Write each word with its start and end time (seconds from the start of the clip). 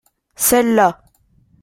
Celles-là. 0.35 0.99